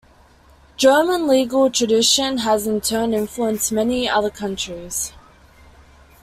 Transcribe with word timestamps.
German 0.77 1.27
legal 1.27 1.69
tradition 1.69 2.39
has 2.39 2.65
in 2.65 2.81
turn 2.81 3.13
influenced 3.13 3.71
many 3.71 4.09
other 4.09 4.31
countries. 4.31 5.13